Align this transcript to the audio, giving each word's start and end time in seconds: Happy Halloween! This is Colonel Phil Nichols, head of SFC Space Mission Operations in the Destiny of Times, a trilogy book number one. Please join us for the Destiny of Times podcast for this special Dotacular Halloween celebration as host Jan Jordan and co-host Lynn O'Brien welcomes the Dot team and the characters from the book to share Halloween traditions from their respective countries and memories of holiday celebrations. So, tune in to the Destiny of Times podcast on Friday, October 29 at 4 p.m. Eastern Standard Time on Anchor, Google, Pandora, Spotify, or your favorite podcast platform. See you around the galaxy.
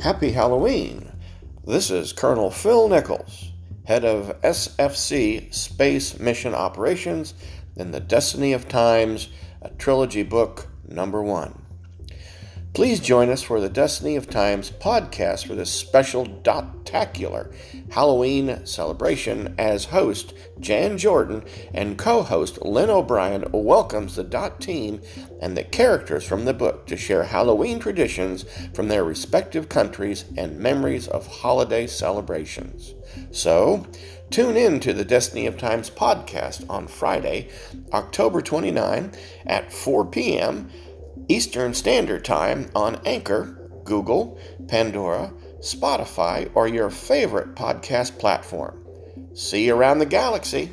Happy 0.00 0.32
Halloween! 0.32 1.12
This 1.66 1.90
is 1.90 2.14
Colonel 2.14 2.50
Phil 2.50 2.88
Nichols, 2.88 3.52
head 3.84 4.02
of 4.02 4.40
SFC 4.40 5.52
Space 5.52 6.18
Mission 6.18 6.54
Operations 6.54 7.34
in 7.76 7.90
the 7.90 8.00
Destiny 8.00 8.54
of 8.54 8.66
Times, 8.66 9.28
a 9.60 9.68
trilogy 9.68 10.22
book 10.22 10.68
number 10.88 11.22
one. 11.22 11.59
Please 12.72 13.00
join 13.00 13.30
us 13.30 13.42
for 13.42 13.60
the 13.60 13.68
Destiny 13.68 14.14
of 14.14 14.30
Times 14.30 14.70
podcast 14.70 15.44
for 15.44 15.56
this 15.56 15.72
special 15.72 16.24
Dotacular 16.24 17.50
Halloween 17.90 18.64
celebration 18.64 19.56
as 19.58 19.86
host 19.86 20.34
Jan 20.60 20.96
Jordan 20.96 21.42
and 21.74 21.98
co-host 21.98 22.62
Lynn 22.62 22.88
O'Brien 22.88 23.44
welcomes 23.50 24.14
the 24.14 24.22
Dot 24.22 24.60
team 24.60 25.00
and 25.42 25.56
the 25.56 25.64
characters 25.64 26.24
from 26.24 26.44
the 26.44 26.54
book 26.54 26.86
to 26.86 26.96
share 26.96 27.24
Halloween 27.24 27.80
traditions 27.80 28.44
from 28.72 28.86
their 28.86 29.02
respective 29.02 29.68
countries 29.68 30.24
and 30.36 30.60
memories 30.60 31.08
of 31.08 31.26
holiday 31.26 31.88
celebrations. 31.88 32.94
So, 33.32 33.84
tune 34.30 34.56
in 34.56 34.78
to 34.80 34.92
the 34.92 35.04
Destiny 35.04 35.46
of 35.46 35.58
Times 35.58 35.90
podcast 35.90 36.64
on 36.70 36.86
Friday, 36.86 37.48
October 37.92 38.40
29 38.40 39.10
at 39.44 39.72
4 39.72 40.06
p.m. 40.06 40.70
Eastern 41.30 41.72
Standard 41.74 42.24
Time 42.24 42.68
on 42.74 43.00
Anchor, 43.06 43.56
Google, 43.84 44.36
Pandora, 44.66 45.32
Spotify, 45.60 46.50
or 46.54 46.66
your 46.66 46.90
favorite 46.90 47.54
podcast 47.54 48.18
platform. 48.18 48.84
See 49.32 49.66
you 49.66 49.76
around 49.76 50.00
the 50.00 50.06
galaxy. 50.06 50.72